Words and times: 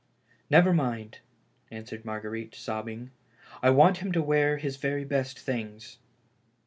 "Never 0.49 0.73
mind," 0.73 1.19
answered 1.69 2.05
Marguerite, 2.05 2.55
sobbing. 2.55 3.11
"I 3.61 3.69
want 3.69 3.97
him 3.97 4.11
to 4.13 4.23
wear 4.23 4.57
his 4.57 4.77
very 4.77 5.05
best 5.05 5.37
things." 5.37 5.99